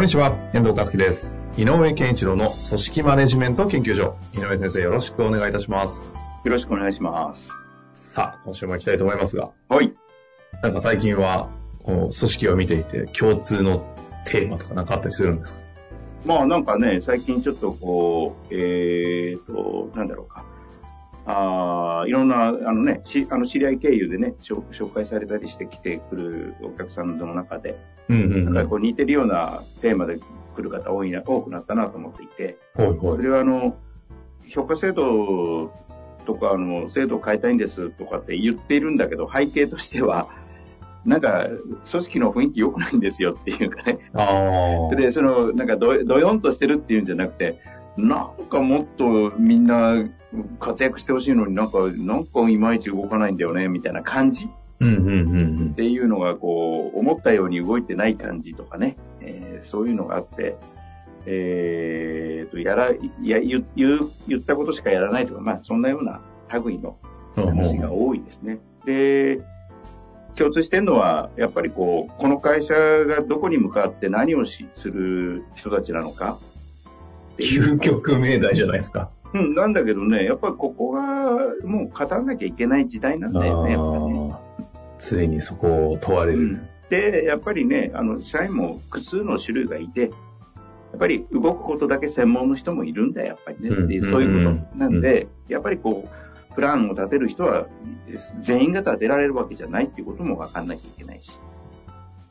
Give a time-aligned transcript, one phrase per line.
[0.00, 1.36] こんにちは、遠藤和樹です。
[1.58, 4.16] 井上健一郎の組織マネジメント研究所。
[4.32, 6.14] 井上先生、よろしくお願いいたします。
[6.42, 7.52] よろしくお願いします。
[7.92, 9.92] さあ、今週も行きたいと思いますが、はい。
[10.62, 11.50] なんか最近は、
[11.84, 13.84] この組織を見ていて、共通の
[14.24, 15.60] テーマとかなんかあったりするんですか？
[16.24, 20.46] まあなんかね、最近ちょっとこう、えーと、なんだろうか。
[21.26, 28.54] あーいろんな、あのね、しあの知り合い経由でね、紹紹介されたりして来てくるお客さんの中で、うんうんうん。
[28.54, 33.16] なんかこう似てるようなテーマで来る方多いな、多くなったなと思っていて、ほいほい。
[33.16, 33.76] それはあの、
[34.48, 35.72] 評価制度
[36.26, 40.28] とか、あの、制度を変えたいんですとかって言っているんだけど、背景としては、
[41.04, 41.48] なんか、
[41.90, 43.98] 組織の雰囲気良くないんですよっていうかね。
[44.96, 47.58] で、その、なんかど、どよんとしてるっていうんじゃなくて、
[47.96, 50.04] なんかもっとみんな
[50.58, 54.46] 活躍してほしいのになんか、なんかいまいち動かないんだよね、みたいな感じ？
[54.46, 54.48] っ
[54.80, 55.12] うんうんう
[55.64, 60.56] んていうのが、こう、思ったように動いてない感じとかね、えーそういうのがあって、
[61.26, 63.64] えーと、やら、いや、言う、
[64.26, 66.22] 言ったことしかやらないとか、まあ、そんなような
[66.64, 66.96] 類の
[67.36, 67.46] うん。
[67.46, 68.58] 話が多いですね。
[68.86, 69.40] で、
[70.34, 76.38] 共通してるのは、やっぱりこう、この会社がどこに向かって何をしする人たちなのか
[77.40, 79.10] 究極命題じゃないですか。
[79.32, 84.34] うん、なんだけどね、やっぱりここがもう語らなきゃいけない時代なんだよね、やっぱりね。
[84.98, 86.38] 常にそこを問われる。
[86.38, 90.08] うんで、やっぱりね、あの、社員も複数の種類がいて、や
[90.96, 93.70] っぱり動くことだけ専門の人もいるんだよ、やっぱりね。
[94.02, 96.08] そういうことなんで、やっぱりこ
[96.50, 97.68] う、プランを立てる人は
[98.40, 101.38] 全員が立てられるわけじゃないっていうことも分かんなきゃいけないし。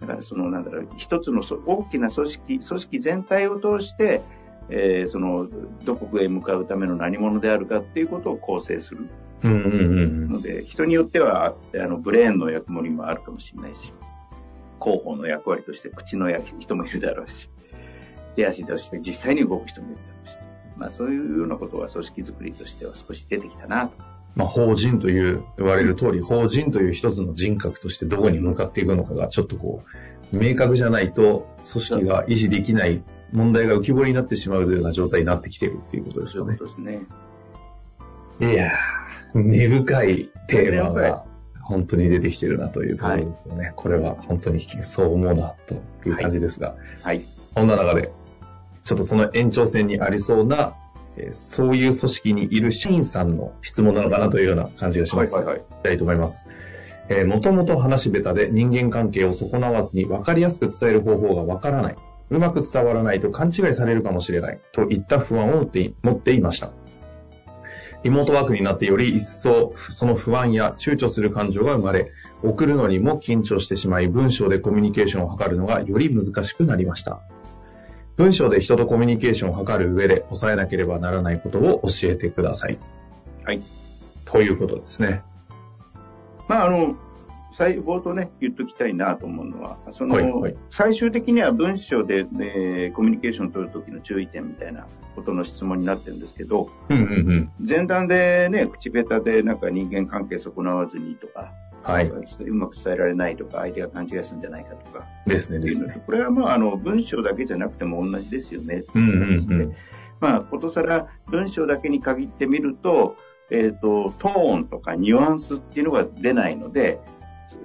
[0.02, 4.22] だからその、なんだろう、一つのそ大きな組織、組織全体を通して、
[4.70, 5.48] えーその、
[5.84, 9.08] どこへ向かうための何者であるかっていうことを構成する。
[9.44, 13.94] ので、人によっては、あの、ブレーンの役割もあるかもしれないし、
[14.82, 17.50] 広報の役割として口の役人もいるだろうし、
[18.36, 20.40] 手足として実際に動く人もいるだろうし、
[20.78, 23.94] まあそういうようなことは組織づくりとしては少し出てきたなと。
[24.36, 29.84] まあ、法人という、言われる通り、法人という一つの人格としてどこに向かっていくのかが、ちょっとこ
[30.32, 36.56] う、明確じゃないと、組織が維持できない問題が浮き彫りになってしまうような状態になってきているっていうことですよね。
[36.58, 37.06] そうですね。
[38.40, 41.26] いやー、根深いテーマが
[41.62, 43.74] 本当に出てきてるなというところですよね。
[43.76, 45.76] これは本当にそう思うなと
[46.08, 47.22] いう感じですが、はい。
[47.56, 48.12] そんな中で、
[48.84, 50.76] ちょっとその延長線にありそうな、
[51.18, 55.34] えーそういう組織にいる社員さんの質問なのかなというような感じがします。
[55.36, 55.64] はいはいはい。
[55.64, 56.46] いきたいと思います。
[57.10, 61.96] えー、もともと話下手で人間関係を損なわずに分かりやすく伝える方法が分からない。
[62.30, 64.60] うまく伝わらないと勘違いされるかもしれない。
[64.72, 65.70] といった不安を
[66.04, 66.72] 持っていました。
[68.04, 72.12] リモートワークになってより一層その不安や躊躇する感情が生まれ、
[72.44, 77.20] 送るのにも緊張してしまい、文章でコミュニケーションを図るのがより難しくなりました。
[78.16, 82.78] 文章で人とコミュニケーションを図る上で抑えなければならないことを教えてください。
[83.44, 83.62] はい。
[84.26, 85.24] ということですね。
[86.48, 86.96] まああの、
[87.60, 97.52] 最冒頭ね、言っときたいなと思うのは、その、はいはい最終的には文章で、えーコミュニケーションを取るときの注意点みたいなことの質問になってるんですけど、うんうんうん。
[97.60, 101.52] 前段でね、口下手でなんか人間関係損なわずにとか、
[101.84, 102.08] はい。
[102.08, 106.02] うまく伝えられないとか、相手が勘違いするんじゃないかとか、ですね、ですね。
[106.06, 108.86] これはまあ、あの、文章だけじゃなくても同じですよね。
[108.96, 109.76] うんうんうん。
[110.22, 113.18] まあ、ことさら文章だけに限ってみると、
[113.52, 117.02] えっ、と、トーンとかニュアンスっていうのが出ないので、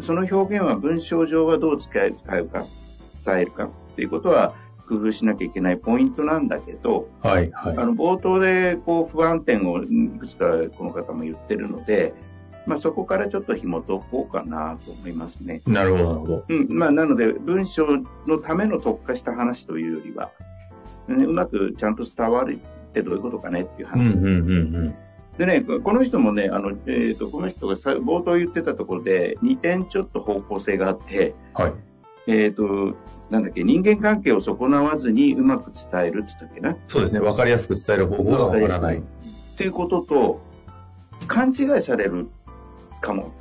[0.00, 2.12] その表現は文章上はどう使う
[2.46, 2.64] か、
[3.24, 4.54] 伝えるかっていうことは
[4.88, 7.76] 工夫しなきゃいけないポイントなんだけど、はい、はい。
[7.76, 10.46] あの、冒頭で、こう、不安点をいくつか
[10.76, 12.14] この方も言ってるので、
[12.66, 15.62] まあ、そこからちょっと紐解こうかなと思いますね。
[15.66, 16.44] なるほど、なるほど。
[16.48, 16.66] うん。
[16.70, 17.86] まあ、なので、文章
[18.26, 20.30] のための特化した話というよりは、
[21.08, 22.58] ねうまくちゃんと伝わる
[22.88, 24.14] ってどういうことかねっていう話。
[24.14, 24.94] うんうんうんうん。
[25.38, 31.72] でね、この人もね、あの、えっ、と、この人がさ冒頭言ってたところで、2点ちょっと方向性があって、はい。
[32.28, 32.94] えっ、と、
[33.30, 36.76] なんだっけ、人間関係を損なわずにうまく伝えるって言ったっけな？
[36.86, 37.20] そうですね。
[37.20, 38.98] わかりやすく伝える方法がわからない。
[38.98, 39.02] っ
[39.56, 40.40] ていうことと、
[41.26, 42.28] 勘違いされる
[43.00, 43.32] かも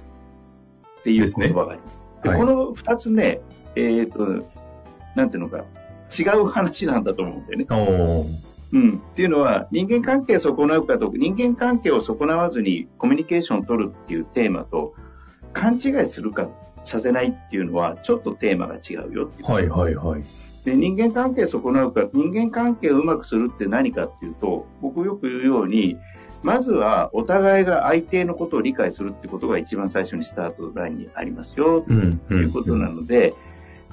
[1.00, 1.80] っていう言葉がある。
[2.24, 3.42] ではいこの二つね、
[3.76, 4.46] えっ、と、
[5.16, 5.66] なんていうのか、
[6.18, 7.66] 違う話なんだと思うんだよね。
[8.74, 9.02] うん。
[9.12, 14.96] っていうのは、人間関係を損なうかと、人間関係を損なわずにコミュニケーションを取るっていうテーマと、
[15.54, 16.50] 勘違いするか
[16.84, 19.52] させないっていうのは、ちょっとテーマが違うよっていう。
[19.52, 20.24] はいはいはい。
[20.66, 25.98] で、人間関係を損なうか、人間関係をうまくするって何かっていうと、僕よく言うように、
[26.42, 32.18] まずはお互いが相手のことを理解するってことが一番最初にスタートラインにありますよ、うん。
[32.18, 33.34] ということなので、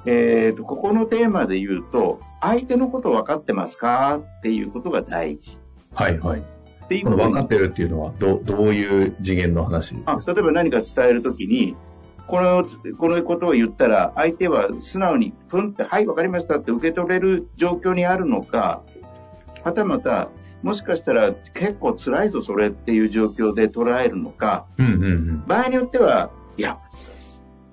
[0.06, 4.20] えーと、ここのテーマで言うと、相手のこと分かってますか？
[4.38, 5.58] っていうことが大事。
[5.94, 6.40] はいはい。
[6.40, 9.94] っていうこの分かってるっていうのは、ど、どういう次元の話？
[10.06, 11.76] あか例えば何か伝えるときに、
[12.26, 12.64] この、
[12.96, 18.82] このことを言ったら、相手は素直に、ふんって、はい、わかりましたって受け取れる状況にあるのか、
[19.62, 20.28] はたまた、
[20.62, 25.44] もしかしたら結構辛いぞ、それっていう状況で捉えるのか、うんうんうん。
[25.46, 26.78] 場合によっては、いや、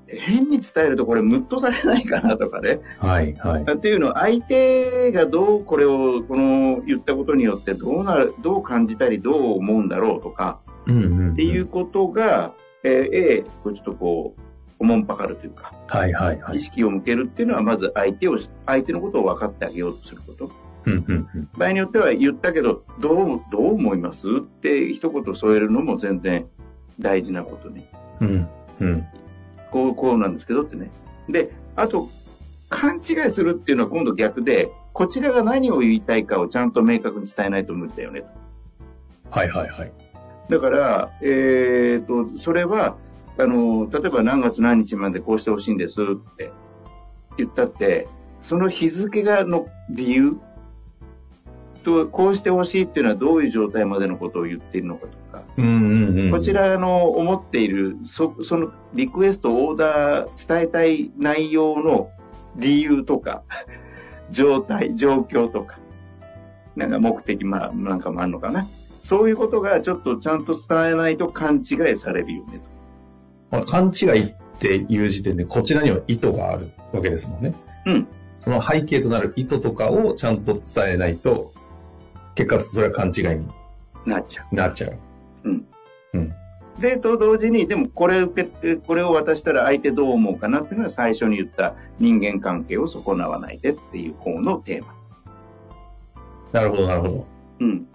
[0.09, 2.79] 変に伝えるとこれムッとされないかなとかね。
[2.99, 3.63] はいはい。
[3.63, 11.33] っていうのは、相手がどうこれを、この言ったことによってどうなる、どう感じたりどう思うんだろうとか、うんうんうん。
[11.33, 14.41] っていうことが、えー、A、こうちょっとこう、
[14.79, 16.59] おもんぱかるというか、はいはいはい意。
[16.59, 20.51] 識を向けるっていうのは、まず相手を、相手のことを分かってあげようとすること。
[20.85, 21.49] うんうんうん。
[21.57, 26.47] 場合によっては言ったけど、どう、どう思いますって一言添えるのも全然
[26.99, 27.91] 大事なことね。
[28.21, 28.47] うん
[28.79, 29.05] うん。
[29.71, 30.89] こう、こうなんですけどってね。
[31.29, 32.07] で、あと、
[32.69, 38.23] 勘違いするっていうのは今度逆で、こちらが何を言いたいかをちゃんと明確に伝えないと無理だよね。
[39.29, 39.91] はいはいはい。
[40.49, 42.97] だから、えー、と、それは、
[43.37, 46.05] あの、例えば何月何日までこうしてほしいんですっ
[46.37, 46.51] て
[47.37, 48.07] 言ったって、
[48.41, 50.37] その日付がの理由
[51.83, 56.31] と、こうしてほしいっていうのはどういう状態までのことを言っているのかとか、うんうんうん。
[56.31, 62.09] こちらの思っている、そそのリクエスト、オーダー、伝えたい内容の
[62.55, 63.43] 理由とか、
[64.31, 65.77] 状態、状況とか、
[66.75, 68.65] なんか目的、まあ、なんかもあるのかな。
[69.03, 72.59] そういうことがちょっとちゃんと伝えないと勘違いされるよね
[73.51, 77.53] まあ勘違いっていう時点で、こちらには意図があるわけですもんね。
[77.85, 77.91] と。
[77.91, 78.07] うん。
[78.43, 81.53] その背景となる意図とかをちゃんと伝えないと、
[82.35, 83.47] 結果それは勘違いに
[84.05, 84.97] なっちゃなっちゃう。
[86.13, 86.17] う。
[86.17, 86.33] ん。
[86.79, 94.95] で、と同時に、でもこれ受けて、これを渡したら相手どう思うかなっていうのは最初に言った人間関係を損なわないでっていう方のテーマ。
[96.51, 97.25] なるほどなるほど。
[97.59, 97.87] うん。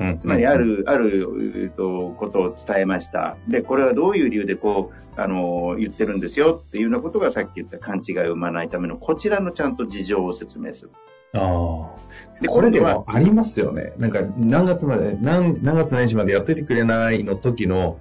[0.00, 0.18] うん。
[0.18, 3.36] つまりある、ある、と、ことを伝えました。
[3.48, 10.90] で、これはどういう理由でこう、あの、言ってるんですよっていうようなことがさっき言った勘違いを生まないための、こちらのちゃんと事情を説明する。
[11.34, 12.40] ああ。
[12.40, 13.92] でこれでもありますよね。
[13.98, 17.98] なんか何月まで、何何月何日までやっといてくれないの時の、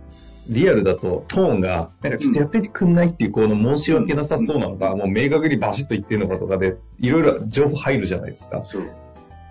[0.47, 8.63] リアルだとトーンが、なんかちょっとやっていてくんないっていう、この申し訳なさそうなのか、もう明確にバシッと言ってるのかとかで、いろいろ情報入るじゃないですか。
[8.65, 8.83] そう。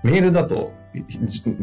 [0.05, 0.73] メールだと、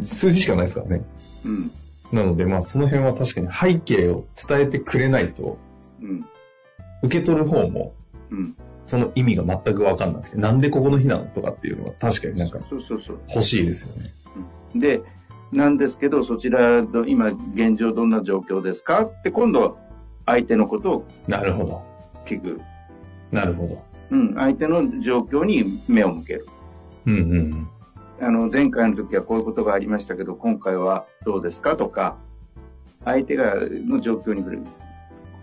[0.04, 1.06] 数字しかないですからね。
[1.46, 1.72] うん。
[2.12, 5.58] なので、まあその辺は確かに背景を伝えてくれないと、
[6.02, 6.26] うん。
[7.04, 7.94] 受け取る方も、
[8.30, 8.56] うん。
[8.88, 13.20] その意味が全くわかんなくて、なんでここの日なのとかっていうのは確かになんかそうそうそう。
[13.30, 14.14] 欲しいですよね。
[14.76, 15.02] で、
[15.52, 19.04] なんですけど、そちらの、今、現状どんな状況ですか？
[19.04, 19.76] って、今度は
[20.26, 21.82] 相手のことをなるほど。
[22.26, 22.60] 聞く。
[23.32, 23.84] なるほど。
[24.10, 24.34] うん。
[24.36, 26.48] 相手の状況に目を向ける。
[27.06, 27.68] うんうんうん。
[28.22, 32.18] あの、前回の時はこういうことがありましたけど、今回はどうですかとか、
[33.04, 34.64] 相手が、の状況に触れる。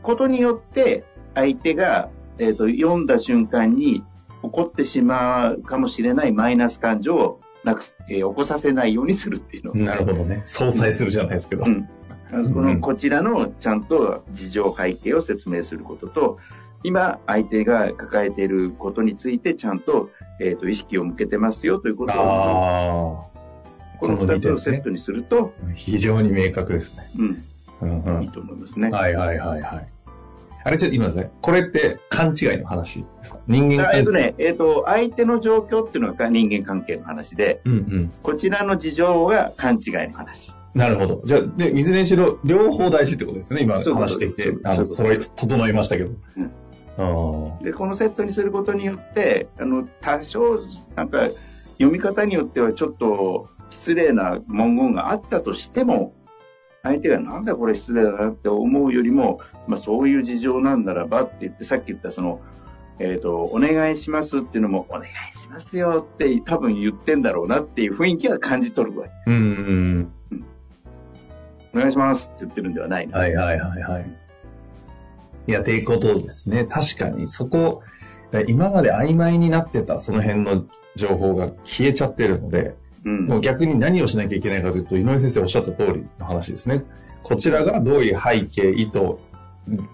[0.02, 1.04] ことによって、
[1.34, 2.08] 相手が、
[2.38, 4.04] えっ、と、読んだ瞬間に
[4.42, 9.84] 起こってしまうかもしれないマイナス感情をなくす、えー起こさせないようにするっていうの。
[9.84, 10.42] なるほどね。
[10.44, 11.64] 相殺するじゃないですけど。
[11.66, 11.88] うん。
[12.30, 16.38] あのこの、うんこちらのちゃんと事情背景を説明することと、
[16.84, 23.38] 今、相手が抱えていることについてちゃんと、えっ、と、意識を向けてますよということを、あ
[23.98, 27.04] この二つをセットにすると、あ、非常に明確ですね。
[27.18, 27.44] うん、
[27.80, 28.88] うんういいと思いますね。
[28.88, 28.92] ん。
[28.92, 29.88] はいはいはいはい。
[30.64, 33.40] あれちょっと今ですね、これって勘違いの話ですか？
[33.48, 33.96] 人間関係。
[33.96, 38.12] あえっとね、えっ、と、相手の状況っていうのが人間関係の話で、うんうん。
[38.22, 40.52] こちらの事情が勘違いの話。
[40.74, 41.22] なるほど。
[41.24, 43.62] じゃあ、で、いずれにしろ、両方大事ってことですね。
[43.62, 46.10] 今話してきてあの、揃い、整いましたけど。
[46.36, 46.67] うんあ
[47.62, 50.60] で、このセットにすることによって、あの、多少、
[50.96, 51.28] なんか、
[51.74, 56.12] 読み方によってはちょっと失礼な文言があったとしても、
[56.82, 62.40] 相手がなんだこれ失礼だなって思うよりも、まあそういう事情なんならばって言って、さっき言ったその、
[62.98, 69.12] えっ、と、お願いしますっていうのも、お願いしますよって多分言ってんだろうなっていう雰囲気は感じ取るわけ。
[69.12, 69.22] あ。
[69.28, 70.44] うんうん。
[71.74, 73.16] お願いしますって言ってるんではないの。
[73.16, 74.27] はいはいはいはい。
[75.48, 76.64] いや、っていうことですね。
[76.64, 77.82] 確かに、そこ、
[78.30, 82.74] で今まで曖昧になってたその辺の情報が消えちゃってるので、
[83.04, 83.26] うん。
[83.26, 86.84] もう逆に何をしなきゃいけないかというと、井上先生おっしゃった通りの話ですね。
[87.22, 89.00] こちらがどういう背景、意図、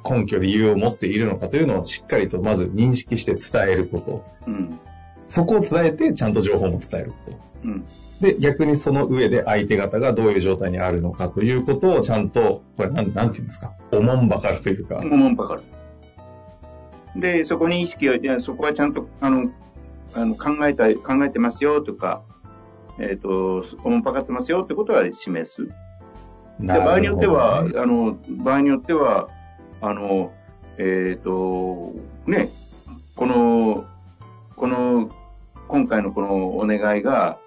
[0.08, 4.24] 根拠、理由を持っているのかというのをしっかりとまず認識して伝えること。
[4.48, 4.80] うん。
[5.28, 7.38] そこを伝えて、ちゃんと情報も伝えること。
[7.64, 7.84] うん。
[8.20, 15.62] で、逆にその上で相手方がどういう状態にあるのかということをちゃんと、これなん、なんていうんですか、おもんばかるというか、おもんぱかる。
[17.16, 19.50] で、そこに意識を、いや、そこはちゃんと、あの、
[20.14, 22.22] あの考えた、考えてますよとか、
[22.98, 25.66] えっ、と、おもんぱかってますよってことは示す。
[26.60, 29.28] で場合によっては、あの、場合によっては、
[29.80, 30.32] あの、
[30.78, 31.92] えっ、と、
[32.26, 32.48] ね、
[33.16, 33.84] この、
[34.56, 35.10] この、
[35.68, 37.38] 今回のこのお願いが、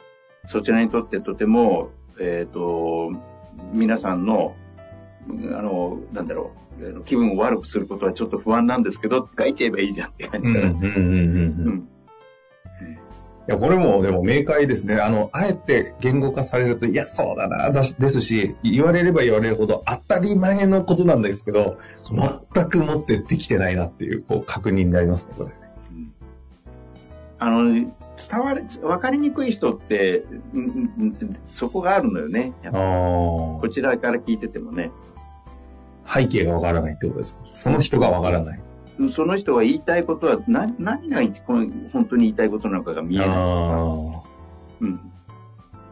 [0.48, 3.12] そちらにとってとても、えっ、と、
[3.74, 4.56] 皆さんの、
[5.30, 10.70] あの、なんだろう、気分を悪くすることはちょっと不安なんですけど、書いちゃえばいいじゃんって感じだな。
[10.70, 11.68] うんうんうんうんうん。
[11.68, 11.90] うん
[13.50, 14.96] いや、これもでも明快ですね。
[14.96, 21.78] あの、あえて言語化されると、いや、そうだな、だしですし、言われれば言われるほど当たり前のことなんですけど、
[22.54, 25.52] 全くもってできてないなっていう、こう、確認になりますね、これ。
[27.40, 27.94] うんあの、伝
[28.44, 32.54] わる、わかりにくい人って、うんそこがあるのよね。
[32.64, 34.92] こちらから聞いててもね。
[36.12, 37.42] 背景がわからないってことですか？
[37.54, 38.62] その人がわからない。
[39.14, 41.22] その人が言いたいことは何何が
[41.94, 43.28] 本当に言いたいことなのかが見えない。
[43.28, 45.00] うん。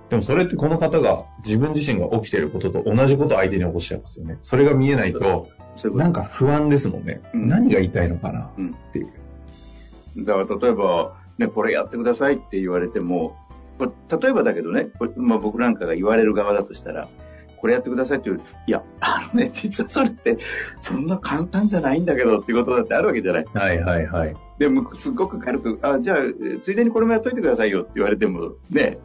[0.10, 4.40] でもそれってこの方が自分自身が起きてることと同じことを相手に起こしちゃいますよね。
[4.42, 5.50] それが見えないと、
[5.94, 7.22] なんか不安ですもんね。
[7.34, 10.26] うん何が言いたいのかなうんっていう。
[10.26, 13.36] だから例えば、ね、これやってくださいって言われても、
[13.78, 17.10] これ例えばだけどね、これまあ、僕なんかが言われる側だとしたら、
[17.58, 20.38] これやってくださいって言ういや、あのね、実はそれって、
[20.80, 23.46] そんな簡単じゃないんだけどっていうことだってあるわけじゃない。
[23.54, 24.36] はいはいはい。
[24.60, 29.00] でも、すごく軽く、あ、じゃあ、えついでにこれもやっといてくださいよって言われても、ね、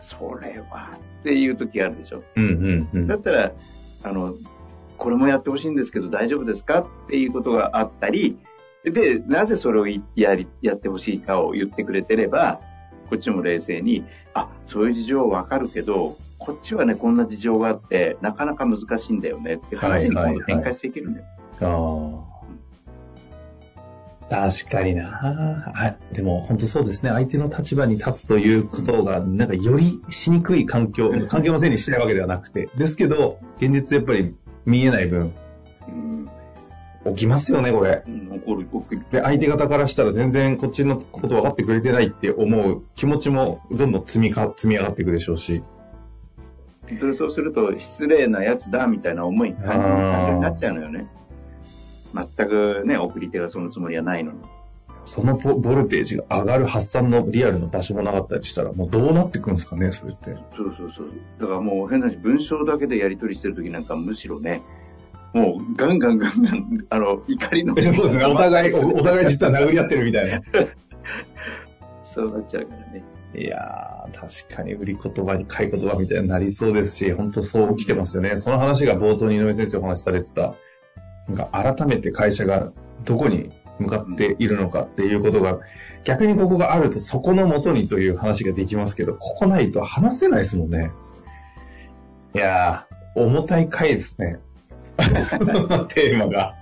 [0.00, 2.22] それはっていう時あるでしょ。
[2.36, 3.06] うんうんうん。
[3.06, 3.52] だったら、
[4.02, 4.34] あの、
[4.98, 8.36] これもやってほしいんですけど大丈夫ですかっていうことがあったり、
[8.84, 12.60] で、なぜそれをいやり、やってほしいかを言ってくれてれば、
[13.08, 21.26] こっちも冷静に、あ、そういう事情わかるけど、こっちはね、こんな事情があって、なかなか難しいんだよねって話に展開していけるんだよ。
[21.60, 22.34] ああ。
[24.30, 25.72] 確かにな。
[25.74, 27.10] あでも本当そうですね。
[27.10, 32.68] 相手の立場に立つということが、なんかよりしにくい環境、環境のせいにしてないわけではなくて。
[32.76, 35.34] ですけど、現実やっぱり見えない分、うん、
[37.10, 38.02] 起きますよね、これ。
[38.06, 39.00] うん怒る、怒る。
[39.10, 45.62] で、相手方からしたら全然こっちのこと分かってくれてないって思う気持ちもどんどん積みか、積み上がっていくでしょうし。
[46.98, 51.06] それそうすると、失礼なやつだみたいな思い、感じになっちゃうのよね。
[52.14, 54.38] 全くね、送り手がそのつもりはないのに。
[55.06, 60.36] そのボボルテージが上がる発散のリアルの場所もなかったりしたら、もうどうなってくんですかね、それって。
[60.56, 61.10] そうそうそう。
[61.40, 64.62] だからもう変な話、文章だけでやり取りしてるときなんかむしろね、
[65.34, 67.74] もうガンガンガンガン、あの、怒りの。
[67.82, 68.24] そうですね。
[68.24, 70.40] お互い、おお互い実は殴り合ってるみたいな。
[72.04, 73.04] そうなっちゃうからね。
[73.36, 78.36] いやー、確かに売り言葉に買い言葉みたいになりそうですし、本当そう起きてますよね。
[78.36, 80.54] その話が冒頭に井上先生お話しされてた、
[81.28, 82.72] なんか改めて会社が
[83.04, 83.50] どこに
[83.80, 85.58] 向かっているのかっていうことが、
[86.04, 90.92] 逆にここがあるとそこの元にという話ができますけど、ここないと話せないですもんね。
[92.36, 94.38] いやー、重たい回ですね。
[95.88, 96.54] テーマが。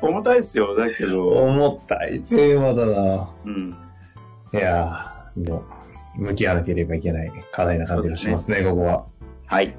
[0.00, 0.76] 重たいですよ。
[0.76, 2.20] だけど、重たい。
[2.20, 3.30] テーマだな。
[3.44, 3.76] うん。
[4.52, 4.56] い。
[4.56, 5.64] やー、も
[6.16, 7.00] う、向き合わなければい。
[7.00, 7.32] けない。
[7.52, 9.04] 課題な感じがしますね、ここは。
[9.46, 9.74] はい。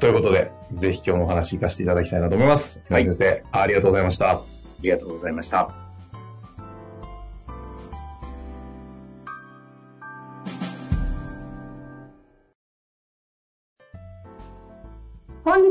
[0.00, 0.10] とい。
[0.10, 1.86] うことで、ぜひ今日のお話聞かせてい。
[1.86, 2.20] ただきたい。
[2.20, 2.48] なと思い。
[2.48, 2.82] ます。
[2.88, 3.04] はい。
[3.04, 4.04] 先生、ありがとうござい。
[4.06, 4.30] ました。
[4.32, 4.40] あ
[4.82, 5.32] りがとうござい。
[5.32, 5.83] ました。